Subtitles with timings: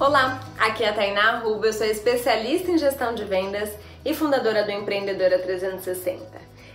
[0.00, 3.70] Olá, aqui é a Tainá Arruba, eu sou especialista em gestão de vendas
[4.04, 6.20] e fundadora do Empreendedora 360.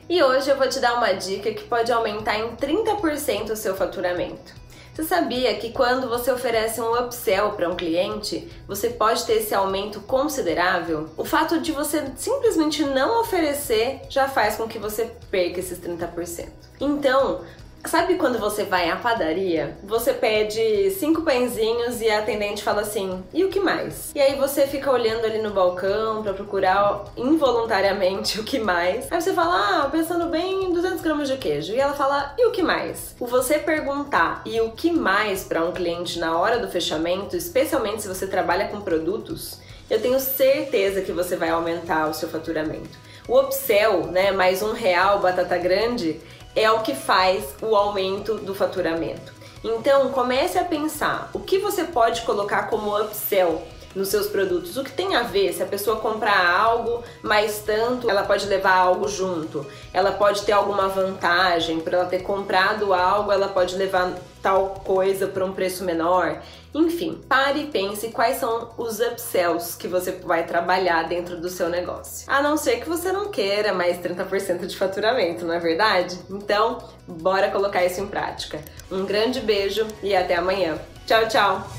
[0.07, 3.75] E hoje eu vou te dar uma dica que pode aumentar em 30% o seu
[3.75, 4.53] faturamento.
[4.93, 9.53] Você sabia que quando você oferece um upsell para um cliente, você pode ter esse
[9.53, 11.09] aumento considerável?
[11.17, 16.47] O fato de você simplesmente não oferecer já faz com que você perca esses 30%.
[16.79, 17.41] Então,
[17.85, 23.23] Sabe quando você vai à padaria, você pede cinco pãezinhos e a atendente fala assim:
[23.33, 24.11] "E o que mais?".
[24.13, 29.11] E aí você fica olhando ali no balcão para procurar involuntariamente o que mais.
[29.11, 31.73] Aí você fala: "Ah, pensando bem, 200 gramas de queijo".
[31.73, 33.15] E ela fala: "E o que mais?".
[33.19, 38.01] O você perguntar "e o que mais" para um cliente na hora do fechamento, especialmente
[38.01, 42.97] se você trabalha com produtos, eu tenho certeza que você vai aumentar o seu faturamento.
[43.27, 46.19] O upsell, né, mais um real batata grande
[46.55, 49.33] é o que faz o aumento do faturamento.
[49.63, 53.61] Então, comece a pensar o que você pode colocar como upsell
[53.95, 54.77] nos seus produtos.
[54.77, 58.75] O que tem a ver se a pessoa comprar algo mais tanto, ela pode levar
[58.75, 59.65] algo junto.
[59.93, 65.27] Ela pode ter alguma vantagem por ela ter comprado algo, ela pode levar tal coisa
[65.27, 66.41] por um preço menor.
[66.73, 71.67] Enfim, pare e pense quais são os upsells que você vai trabalhar dentro do seu
[71.67, 72.31] negócio.
[72.31, 76.17] A não ser que você não queira mais 30% de faturamento, não é verdade?
[76.29, 78.59] Então, bora colocar isso em prática.
[78.91, 80.77] Um grande beijo e até amanhã.
[81.07, 81.78] Tchau, tchau!